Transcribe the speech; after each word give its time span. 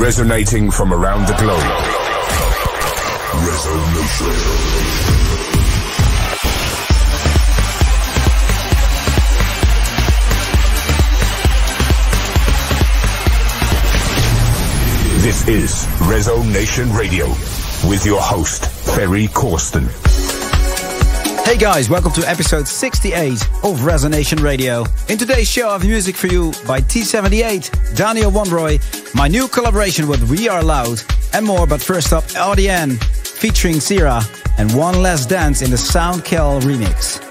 Resonating 0.00 0.70
from 0.70 0.94
around 0.94 1.26
the 1.26 1.34
globe. 1.34 1.60
Resonation. 3.44 4.32
This 15.20 15.46
is 15.48 15.86
Resonation 16.08 16.96
Radio 16.96 17.26
with 17.86 18.06
your 18.06 18.22
host, 18.22 18.64
Ferry 18.64 19.26
Corsten. 19.26 20.09
Hey 21.50 21.56
guys, 21.56 21.90
welcome 21.90 22.12
to 22.12 22.28
episode 22.28 22.68
68 22.68 23.32
of 23.64 23.80
Resonation 23.80 24.40
Radio. 24.40 24.84
In 25.08 25.18
today's 25.18 25.50
show, 25.50 25.70
I 25.70 25.72
have 25.72 25.84
music 25.84 26.14
for 26.14 26.28
you 26.28 26.52
by 26.64 26.80
T78, 26.80 27.96
Daniel 27.96 28.30
Wanrooy, 28.30 28.78
my 29.16 29.26
new 29.26 29.48
collaboration 29.48 30.06
with 30.06 30.22
We 30.30 30.48
Are 30.48 30.62
Loud, 30.62 31.02
and 31.32 31.44
more. 31.44 31.66
But 31.66 31.82
first 31.82 32.12
up, 32.12 32.22
RDN 32.34 33.02
featuring 33.02 33.80
Sierra 33.80 34.22
and 34.58 34.72
One 34.76 35.02
Last 35.02 35.28
Dance 35.28 35.60
in 35.60 35.70
the 35.70 35.76
Soundkill 35.76 36.60
remix. 36.60 37.29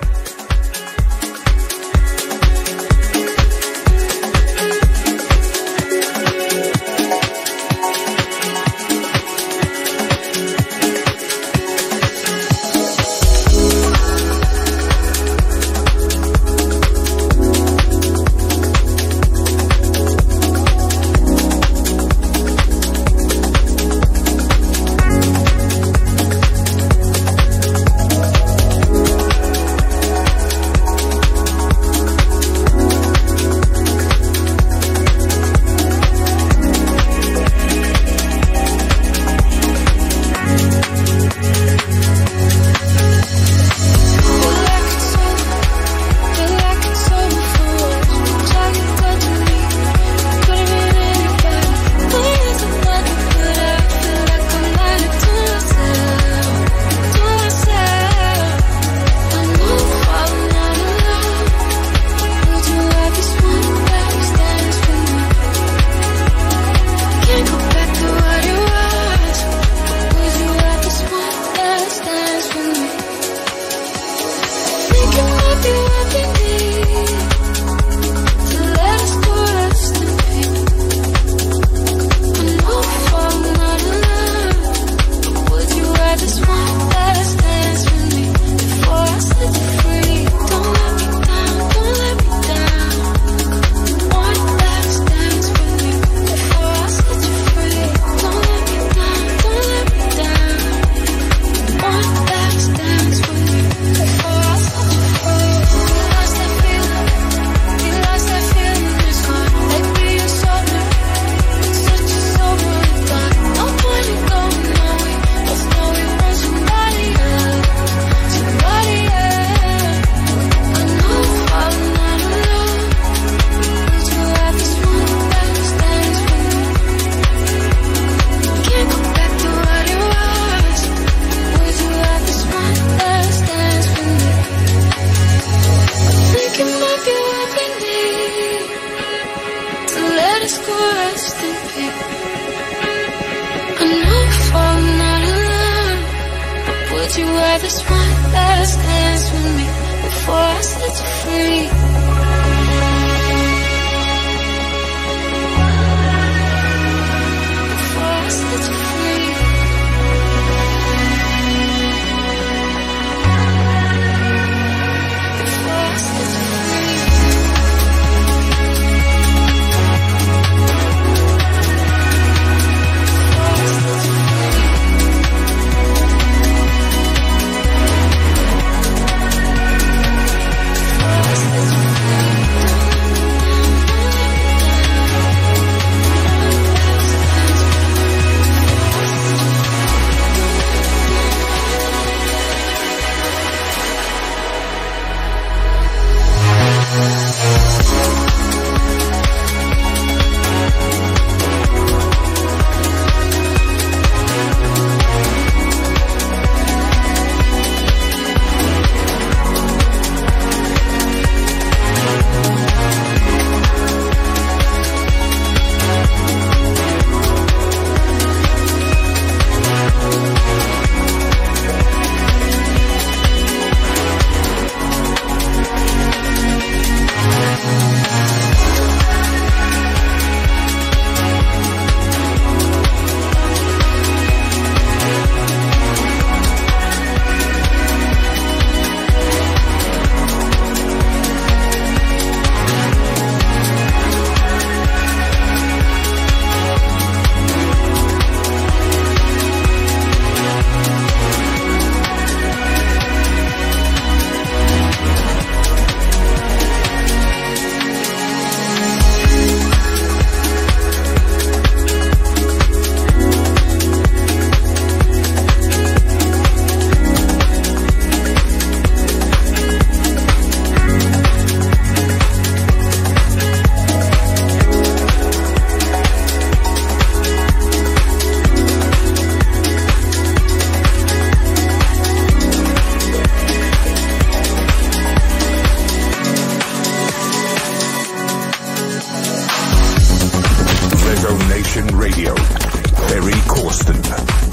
Boston. 293.69 294.48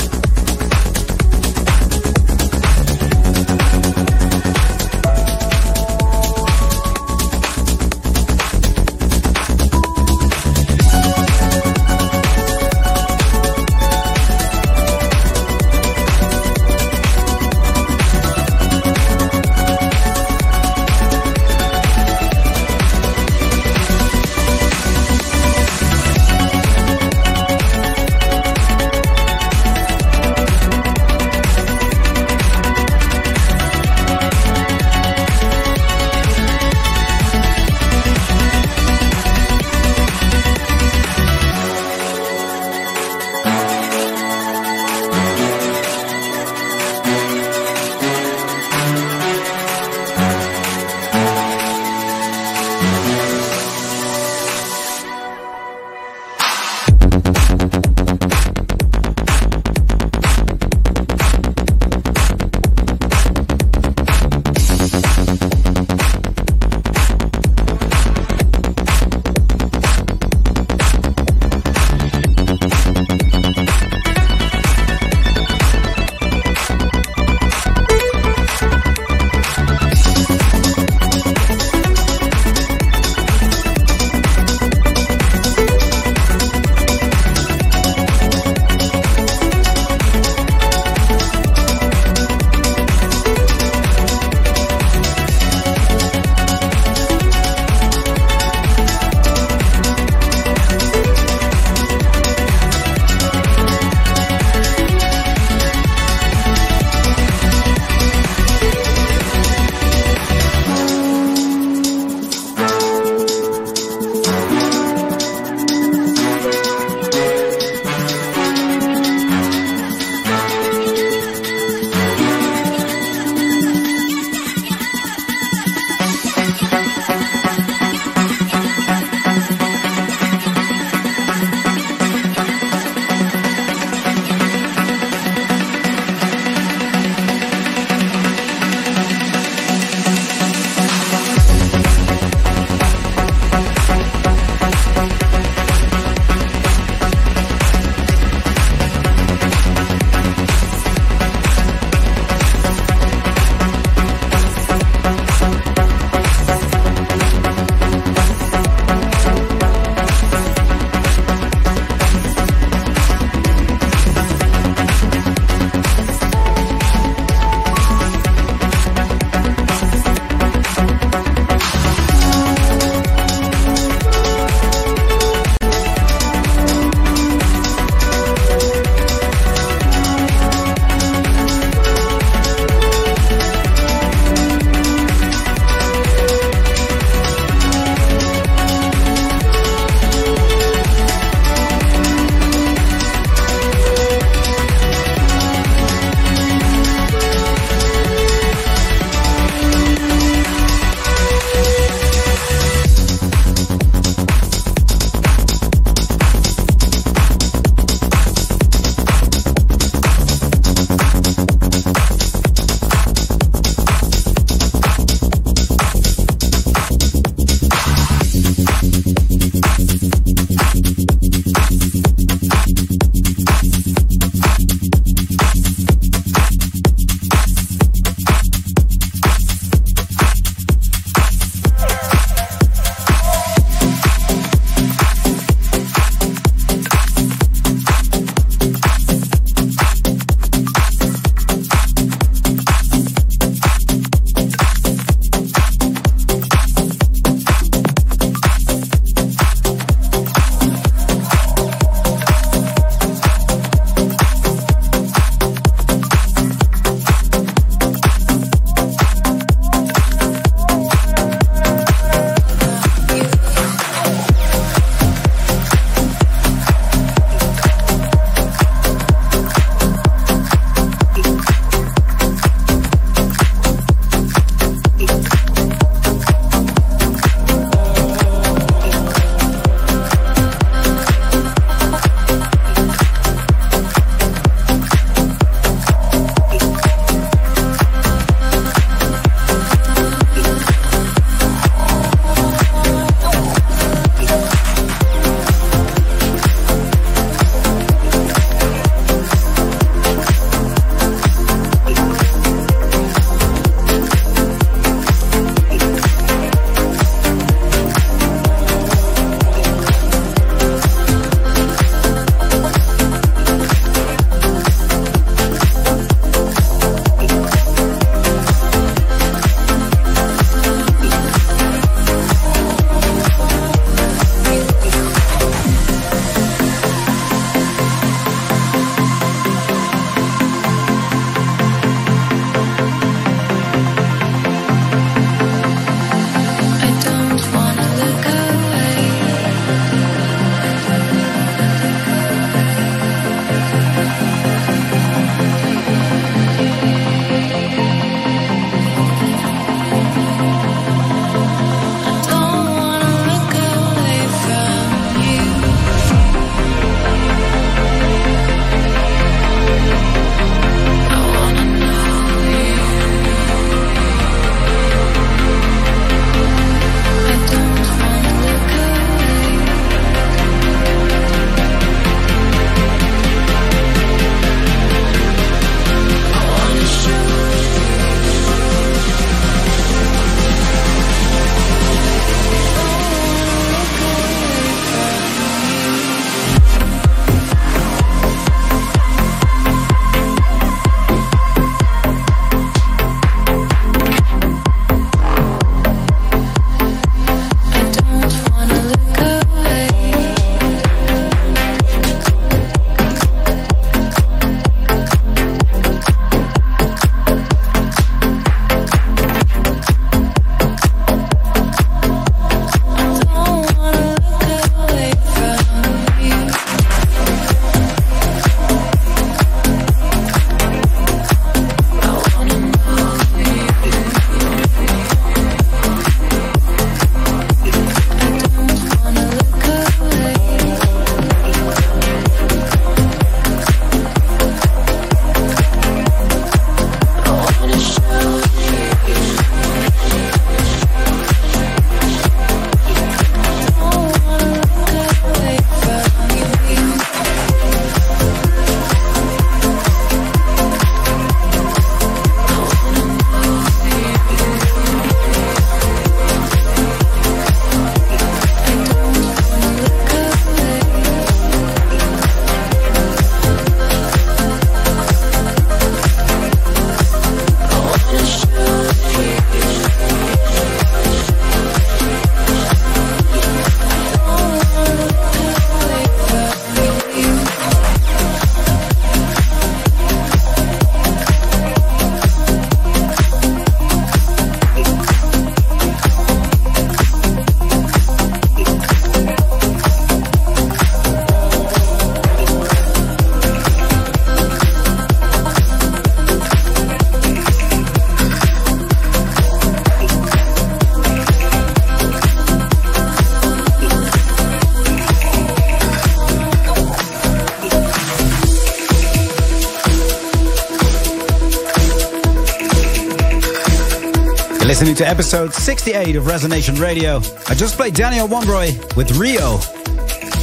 Listening 514.76 514.96
to 514.96 515.08
episode 515.08 515.54
68 515.54 516.16
of 516.16 516.24
Resonation 516.24 516.78
Radio. 516.78 517.16
I 517.48 517.54
just 517.54 517.76
played 517.76 517.94
Daniel 517.94 518.28
Wanrooy 518.28 518.94
with 518.94 519.10
Rio. 519.12 519.54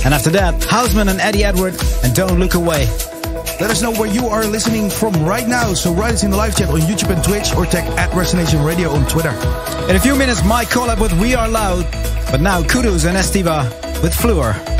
And 0.03 0.11
after 0.11 0.31
that, 0.31 0.63
Houseman 0.63 1.09
and 1.09 1.21
Eddie 1.21 1.43
Edward 1.43 1.75
and 2.03 2.15
Don't 2.15 2.39
Look 2.39 2.55
Away. 2.55 2.87
Let 3.61 3.69
us 3.69 3.83
know 3.83 3.91
where 3.91 4.09
you 4.09 4.25
are 4.25 4.43
listening 4.43 4.89
from 4.89 5.13
right 5.23 5.47
now. 5.47 5.75
So 5.75 5.93
write 5.93 6.15
us 6.15 6.23
in 6.23 6.31
the 6.31 6.37
live 6.37 6.57
chat 6.57 6.69
on 6.69 6.79
YouTube 6.79 7.13
and 7.13 7.23
Twitch 7.23 7.53
or 7.53 7.67
tag 7.67 7.87
at 7.99 8.09
Resonation 8.09 8.65
Radio 8.65 8.89
on 8.89 9.07
Twitter. 9.07 9.29
In 9.87 9.95
a 9.95 9.99
few 9.99 10.15
minutes, 10.15 10.43
my 10.43 10.65
collab 10.65 10.99
with 10.99 11.13
We 11.21 11.35
Are 11.35 11.47
Loud. 11.47 11.85
But 12.31 12.41
now, 12.41 12.63
Kudos 12.63 13.05
and 13.05 13.15
Estiva 13.15 13.69
with 14.01 14.15
Fluor. 14.15 14.72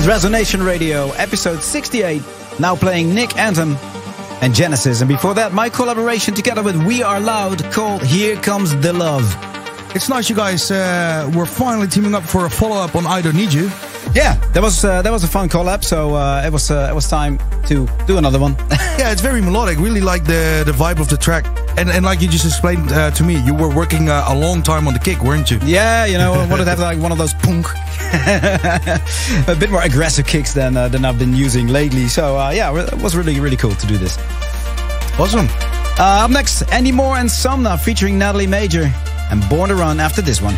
Is 0.00 0.06
Resonation 0.06 0.64
Radio, 0.64 1.10
episode 1.12 1.62
68. 1.62 2.22
Now 2.58 2.76
playing 2.76 3.14
Nick 3.14 3.36
Anthem 3.36 3.76
and 4.40 4.54
Genesis. 4.54 5.00
And 5.00 5.08
before 5.08 5.34
that, 5.34 5.52
my 5.52 5.68
collaboration 5.68 6.34
together 6.34 6.62
with 6.62 6.76
We 6.86 7.02
Are 7.02 7.20
Loud 7.20 7.64
called 7.72 8.02
Here 8.02 8.36
Comes 8.36 8.76
the 8.76 8.92
Love. 8.92 9.24
It's 9.94 10.08
nice 10.08 10.30
you 10.30 10.36
guys 10.36 10.70
uh, 10.70 11.30
were 11.34 11.46
finally 11.46 11.88
teaming 11.88 12.14
up 12.14 12.22
for 12.22 12.46
a 12.46 12.50
follow-up 12.50 12.94
on 12.94 13.06
I 13.06 13.20
Don't 13.20 13.36
Need 13.36 13.52
You. 13.52 13.70
Yeah, 14.14 14.34
that 14.54 14.62
was 14.62 14.84
uh, 14.84 15.02
that 15.02 15.12
was 15.12 15.22
a 15.22 15.28
fun 15.28 15.48
collab. 15.48 15.84
So 15.84 16.14
uh, 16.14 16.42
it 16.44 16.52
was 16.52 16.70
uh, 16.70 16.88
it 16.90 16.94
was 16.94 17.08
time 17.08 17.38
to 17.66 17.86
do 18.06 18.18
another 18.18 18.40
one. 18.40 18.56
yeah, 18.98 19.12
it's 19.12 19.20
very 19.20 19.40
melodic. 19.40 19.78
Really 19.78 20.00
like 20.00 20.24
the 20.24 20.62
the 20.66 20.72
vibe 20.72 21.00
of 21.00 21.08
the 21.08 21.16
track. 21.16 21.46
And 21.78 21.88
and 21.90 22.04
like 22.04 22.20
you 22.20 22.28
just 22.28 22.44
explained 22.44 22.90
uh, 22.92 23.10
to 23.12 23.22
me, 23.22 23.36
you 23.44 23.54
were 23.54 23.72
working 23.72 24.08
uh, 24.08 24.24
a 24.28 24.34
long 24.36 24.62
time 24.62 24.88
on 24.88 24.94
the 24.94 25.00
kick, 25.00 25.22
weren't 25.22 25.50
you? 25.50 25.58
Yeah, 25.64 26.06
you 26.06 26.18
know, 26.18 26.32
I 26.32 26.46
wanted 26.48 26.64
to 26.64 26.70
have 26.70 26.80
like 26.80 26.98
one 26.98 27.12
of 27.12 27.18
those 27.18 27.34
punk, 27.34 27.66
a 29.46 29.56
bit 29.58 29.70
more 29.70 29.82
aggressive 29.82 30.26
kicks 30.26 30.52
than 30.52 30.76
uh, 30.76 30.88
than 30.88 31.04
I've 31.04 31.18
been 31.18 31.34
using 31.34 31.68
lately. 31.68 32.08
So 32.08 32.36
yeah, 32.50 32.74
it 32.76 33.02
was 33.02 33.16
really 33.16 33.40
really 33.40 33.56
cool 33.56 33.74
to 33.74 33.86
do 33.86 33.96
this. 33.96 34.18
Awesome. 35.18 35.48
up 35.98 36.30
next, 36.30 36.62
Andy 36.72 36.92
Moore 36.92 37.16
and 37.16 37.28
Somna 37.28 37.78
featuring 37.78 38.18
Natalie 38.18 38.46
Major 38.46 38.90
and 39.30 39.46
Born 39.48 39.68
to 39.68 39.74
Run 39.74 40.00
after 40.00 40.22
this 40.22 40.40
one. 40.40 40.56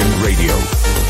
My 0.00 1.09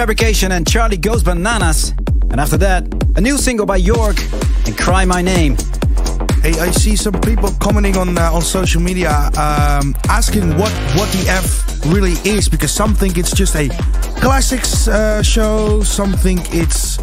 Fabrication 0.00 0.52
and 0.52 0.66
Charlie 0.66 0.96
Goes 0.96 1.22
Bananas. 1.22 1.92
And 2.30 2.40
after 2.40 2.56
that, 2.56 2.84
a 3.16 3.20
new 3.20 3.36
single 3.36 3.66
by 3.66 3.76
York 3.76 4.16
and 4.64 4.74
Cry 4.78 5.04
My 5.04 5.20
Name. 5.20 5.58
Hey, 6.40 6.58
I 6.58 6.70
see 6.70 6.96
some 6.96 7.20
people 7.20 7.50
commenting 7.60 7.98
on 7.98 8.16
uh, 8.16 8.32
on 8.32 8.40
social 8.40 8.80
media 8.80 9.10
um, 9.36 9.94
asking 10.08 10.56
what 10.56 10.72
what 10.96 11.06
the 11.12 11.26
F 11.28 11.84
really 11.84 12.12
is 12.24 12.48
because 12.48 12.72
some 12.72 12.94
think 12.94 13.18
it's 13.18 13.34
just 13.34 13.54
a 13.56 13.68
classics 14.22 14.88
uh, 14.88 15.22
show, 15.22 15.82
some 15.82 16.14
think 16.14 16.54
it's 16.54 16.98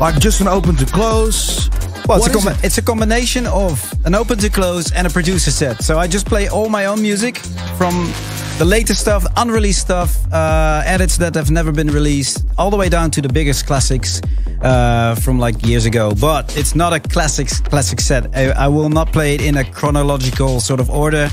like 0.00 0.18
just 0.18 0.40
an 0.40 0.48
open 0.48 0.74
to 0.76 0.86
close. 0.86 1.68
Well, 2.08 2.24
it's 2.24 2.46
a, 2.46 2.50
it? 2.50 2.64
it's 2.64 2.78
a, 2.78 2.82
combination 2.82 3.46
of 3.48 3.92
an 4.06 4.14
open 4.14 4.38
to 4.38 4.48
close 4.48 4.90
and 4.90 5.06
a 5.06 5.10
producer 5.10 5.50
set. 5.50 5.82
So 5.82 5.98
I 5.98 6.06
just 6.06 6.24
play 6.24 6.48
all 6.48 6.70
my 6.70 6.86
own 6.86 7.02
music 7.02 7.36
from 7.76 8.10
the 8.58 8.64
latest 8.64 9.00
stuff, 9.00 9.26
unreleased 9.36 9.80
stuff, 9.80 10.16
uh, 10.32 10.82
edits 10.86 11.18
that 11.18 11.34
have 11.34 11.50
never 11.50 11.72
been 11.72 11.88
released, 11.88 12.46
all 12.56 12.70
the 12.70 12.76
way 12.76 12.88
down 12.88 13.10
to 13.10 13.20
the 13.20 13.28
biggest 13.28 13.66
classics 13.66 14.22
uh, 14.62 15.14
from 15.16 15.38
like 15.38 15.66
years 15.66 15.84
ago. 15.84 16.14
But 16.18 16.56
it's 16.56 16.74
not 16.74 16.94
a 16.94 17.00
classics 17.00 17.60
classic 17.60 18.00
set. 18.00 18.34
I, 18.34 18.50
I, 18.52 18.68
will 18.68 18.88
not 18.88 19.12
play 19.12 19.34
it 19.34 19.42
in 19.42 19.58
a 19.58 19.64
chronological 19.64 20.60
sort 20.60 20.80
of 20.80 20.88
order. 20.88 21.28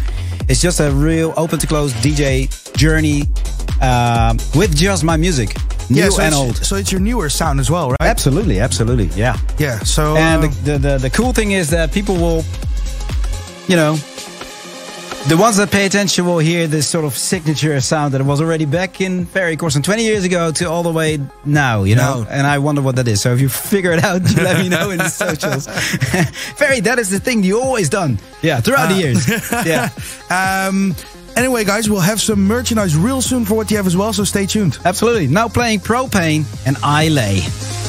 It's 0.49 0.61
just 0.61 0.81
a 0.81 0.91
real 0.91 1.33
open 1.37 1.59
to 1.59 1.67
close 1.67 1.93
DJ 1.93 2.49
journey 2.75 3.23
uh, 3.81 4.35
with 4.53 4.75
just 4.75 5.05
my 5.05 5.15
music. 5.15 5.55
New 5.89 6.01
yeah, 6.01 6.09
so 6.09 6.21
and 6.21 6.35
old. 6.35 6.57
So 6.57 6.75
it's 6.75 6.91
your 6.91 7.01
newer 7.01 7.29
sound 7.29 7.59
as 7.61 7.71
well, 7.71 7.89
right? 7.89 8.01
Absolutely, 8.01 8.59
absolutely. 8.59 9.05
Yeah. 9.15 9.37
Yeah. 9.57 9.79
So 9.79 10.17
and 10.17 10.43
the, 10.43 10.71
the, 10.71 10.77
the 10.77 10.97
the 10.97 11.09
cool 11.09 11.31
thing 11.31 11.51
is 11.51 11.69
that 11.69 11.93
people 11.93 12.15
will, 12.15 12.43
you 13.67 13.77
know, 13.77 13.97
the 15.29 15.37
ones 15.37 15.55
that 15.57 15.71
pay 15.71 15.85
attention 15.85 16.25
will 16.25 16.39
hear 16.39 16.67
this 16.67 16.87
sort 16.87 17.05
of 17.05 17.17
signature 17.17 17.79
sound 17.79 18.13
that 18.13 18.21
was 18.25 18.41
already 18.41 18.65
back 18.65 18.99
in 18.99 19.25
Ferry 19.25 19.55
Corsten 19.55 19.81
20 19.83 20.03
years 20.03 20.25
ago 20.25 20.51
to 20.51 20.65
all 20.65 20.83
the 20.83 20.91
way 20.91 21.17
now, 21.45 21.83
you 21.83 21.95
know? 21.95 22.23
No. 22.23 22.29
And 22.29 22.45
I 22.45 22.59
wonder 22.59 22.81
what 22.81 22.97
that 22.97 23.07
is. 23.07 23.21
So 23.21 23.33
if 23.33 23.39
you 23.39 23.47
figure 23.47 23.91
it 23.91 24.03
out, 24.03 24.21
let 24.35 24.59
me 24.59 24.67
know 24.67 24.91
in 24.91 24.97
the 24.97 25.07
socials. 25.09 25.67
Ferry, 26.57 26.81
that 26.81 26.99
is 26.99 27.09
the 27.09 27.19
thing 27.19 27.41
you 27.41 27.61
always 27.61 27.89
done. 27.89 28.19
Yeah, 28.41 28.59
throughout 28.59 28.91
uh, 28.91 28.95
the 28.95 28.99
years. 28.99 29.29
Yeah. 29.65 29.89
um, 30.29 30.93
anyway, 31.37 31.63
guys, 31.63 31.89
we'll 31.89 32.01
have 32.01 32.19
some 32.19 32.45
merchandise 32.45 32.95
real 32.97 33.21
soon 33.21 33.45
for 33.45 33.55
what 33.55 33.71
you 33.71 33.77
have 33.77 33.87
as 33.87 33.95
well, 33.95 34.11
so 34.11 34.25
stay 34.25 34.45
tuned. 34.45 34.77
Absolutely. 34.83 35.27
Now 35.27 35.47
playing 35.47 35.79
Propane 35.79 36.43
and 36.67 36.75
I 36.83 37.07
Lay. 37.07 37.82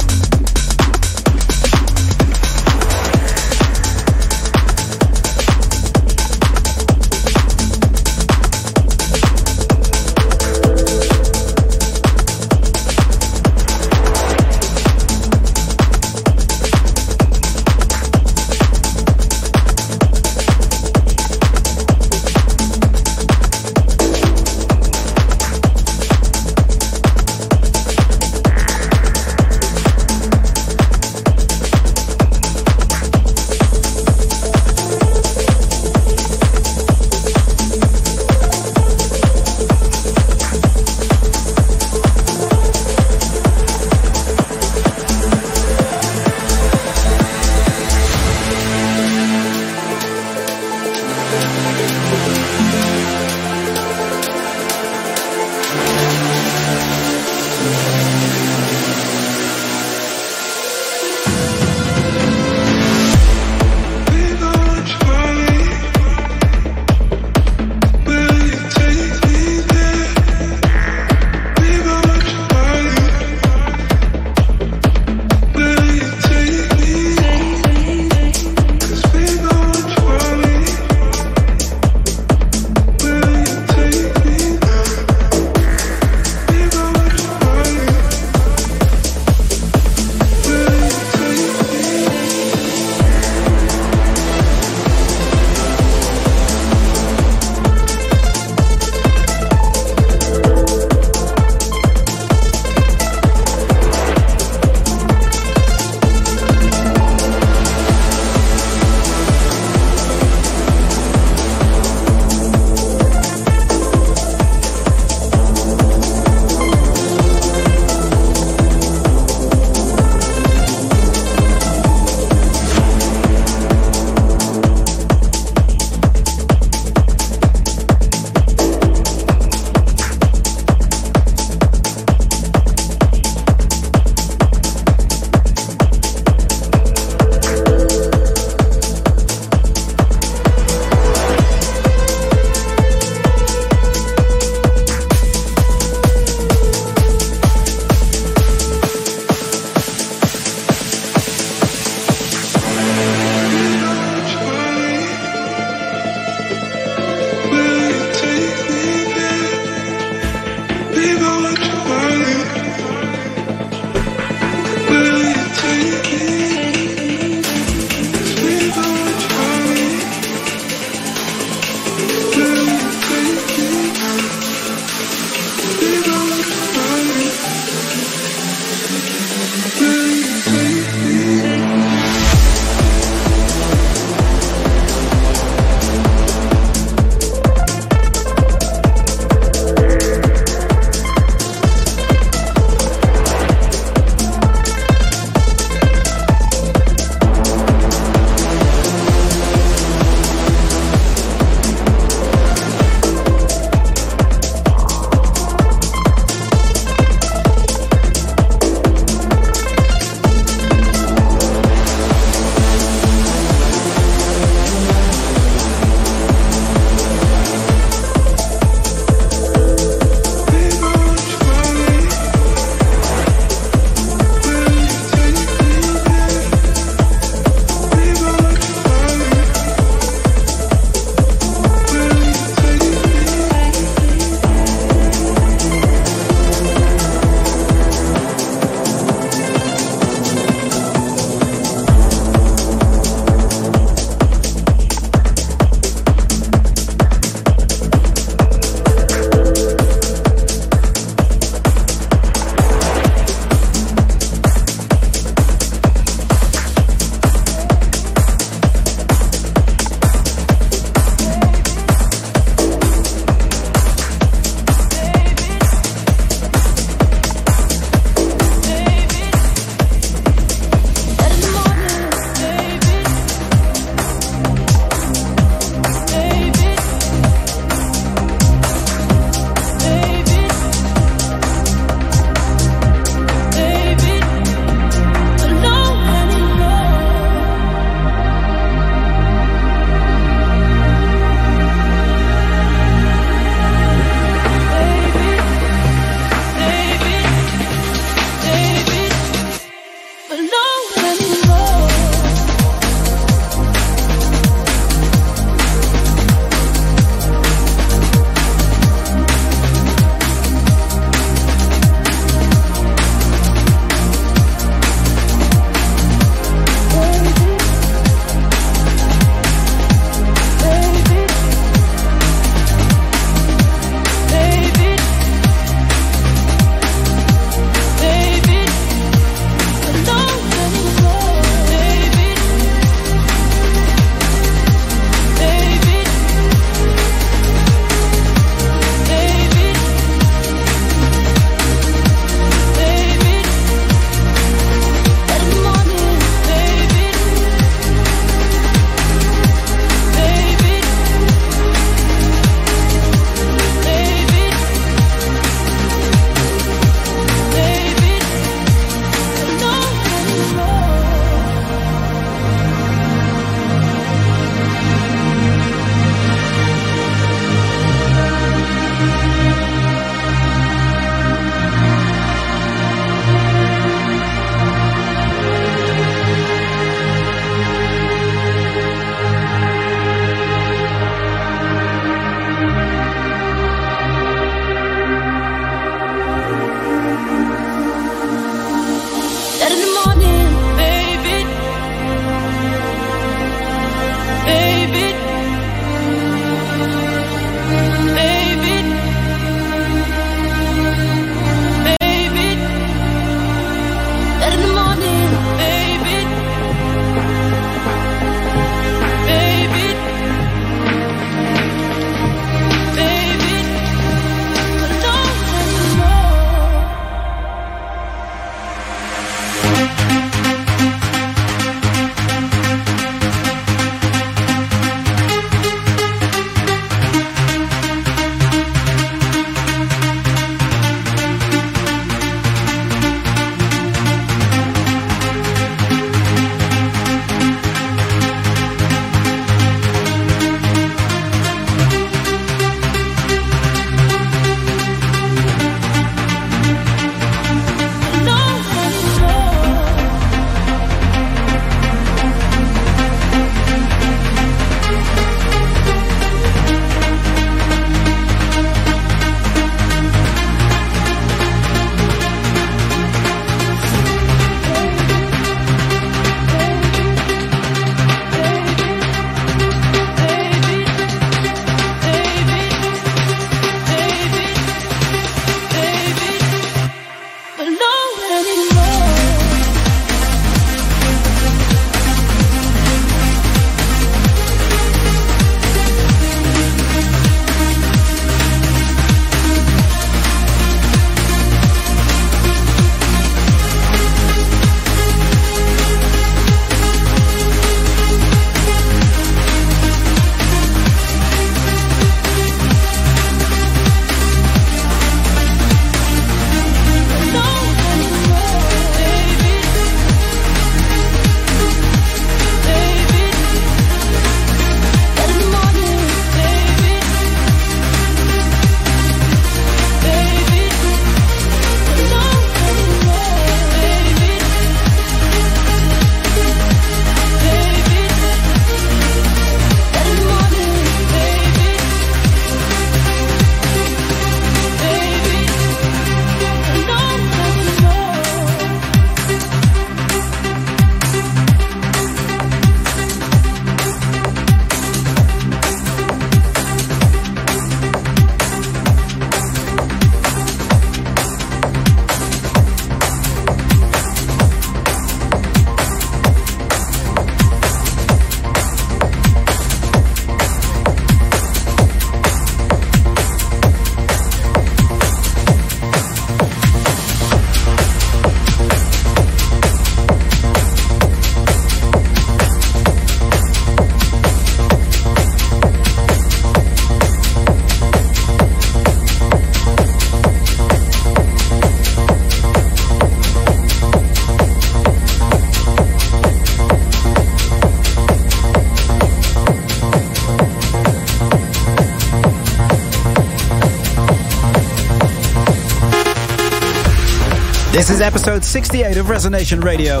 This 597.88 598.00
is 598.00 598.02
episode 598.02 598.44
68 598.44 598.98
of 598.98 599.06
Resonation 599.06 599.64
Radio. 599.64 600.00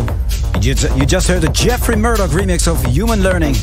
You 0.60 0.74
just, 0.74 0.94
you 0.98 1.06
just 1.06 1.26
heard 1.26 1.40
the 1.40 1.48
Jeffrey 1.48 1.96
Murdoch 1.96 2.28
remix 2.32 2.68
of 2.70 2.84
Human 2.84 3.22
Learning 3.22 3.54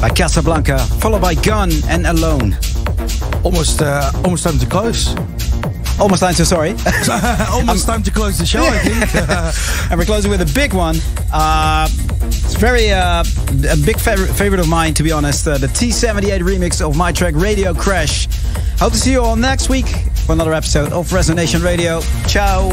by 0.00 0.10
Casablanca, 0.10 0.78
followed 0.78 1.20
by 1.20 1.34
Gun 1.34 1.72
and 1.88 2.06
Alone. 2.06 2.56
Almost, 3.42 3.82
uh, 3.82 4.12
almost 4.22 4.44
time 4.44 4.60
to 4.60 4.66
close. 4.66 5.16
Almost 5.98 6.22
time 6.22 6.34
to, 6.34 6.46
sorry. 6.46 6.70
almost 7.50 7.88
time 7.88 8.04
to 8.04 8.12
close 8.12 8.38
the 8.38 8.46
show, 8.46 8.62
I 8.62 8.78
think. 8.78 9.90
and 9.90 9.98
we're 9.98 10.06
closing 10.06 10.30
with 10.30 10.42
a 10.42 10.54
big 10.54 10.72
one. 10.72 10.94
Uh, 11.32 11.88
it's 12.22 12.54
very 12.54 12.92
uh, 12.92 13.24
a 13.68 13.76
big 13.84 13.98
favorite 13.98 14.60
of 14.60 14.68
mine, 14.68 14.94
to 14.94 15.02
be 15.02 15.10
honest. 15.10 15.48
Uh, 15.48 15.58
the 15.58 15.66
T78 15.66 16.42
remix 16.42 16.80
of 16.80 16.96
my 16.96 17.10
track 17.10 17.34
Radio 17.34 17.74
Crash. 17.74 18.28
Hope 18.78 18.92
to 18.92 18.98
see 18.98 19.10
you 19.10 19.20
all 19.20 19.34
next 19.34 19.68
week 19.68 19.88
for 20.26 20.32
another 20.32 20.54
episode 20.54 20.92
of 20.92 21.08
Resonation 21.08 21.64
Radio. 21.64 22.02
Ciao. 22.28 22.70